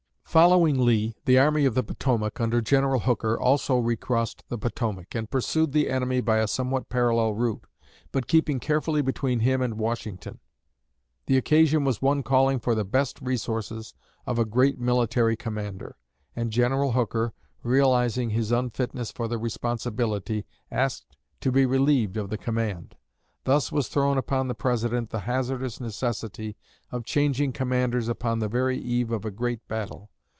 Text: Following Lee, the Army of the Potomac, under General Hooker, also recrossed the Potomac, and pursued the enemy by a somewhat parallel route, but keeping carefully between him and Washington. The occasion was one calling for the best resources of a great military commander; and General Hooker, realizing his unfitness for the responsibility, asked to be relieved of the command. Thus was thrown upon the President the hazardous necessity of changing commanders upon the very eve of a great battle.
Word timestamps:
Following 0.31 0.85
Lee, 0.85 1.13
the 1.25 1.37
Army 1.37 1.65
of 1.65 1.73
the 1.75 1.83
Potomac, 1.83 2.39
under 2.39 2.61
General 2.61 3.01
Hooker, 3.01 3.37
also 3.37 3.77
recrossed 3.79 4.45
the 4.47 4.57
Potomac, 4.57 5.13
and 5.13 5.29
pursued 5.29 5.73
the 5.73 5.89
enemy 5.89 6.21
by 6.21 6.37
a 6.37 6.47
somewhat 6.47 6.87
parallel 6.87 7.33
route, 7.33 7.67
but 8.13 8.29
keeping 8.29 8.57
carefully 8.61 9.01
between 9.01 9.41
him 9.41 9.61
and 9.61 9.77
Washington. 9.77 10.39
The 11.25 11.35
occasion 11.35 11.83
was 11.83 12.01
one 12.01 12.23
calling 12.23 12.61
for 12.61 12.73
the 12.75 12.85
best 12.85 13.19
resources 13.19 13.93
of 14.25 14.39
a 14.39 14.45
great 14.45 14.79
military 14.79 15.35
commander; 15.35 15.97
and 16.33 16.49
General 16.49 16.93
Hooker, 16.93 17.33
realizing 17.61 18.29
his 18.29 18.53
unfitness 18.53 19.11
for 19.11 19.27
the 19.27 19.37
responsibility, 19.37 20.45
asked 20.71 21.17
to 21.41 21.51
be 21.51 21.65
relieved 21.65 22.15
of 22.15 22.29
the 22.29 22.37
command. 22.37 22.95
Thus 23.43 23.69
was 23.69 23.89
thrown 23.89 24.17
upon 24.17 24.47
the 24.47 24.55
President 24.55 25.09
the 25.09 25.21
hazardous 25.27 25.81
necessity 25.81 26.55
of 26.89 27.03
changing 27.03 27.51
commanders 27.51 28.07
upon 28.07 28.39
the 28.39 28.47
very 28.47 28.79
eve 28.79 29.11
of 29.11 29.25
a 29.25 29.29
great 29.31 29.67
battle. 29.67 30.09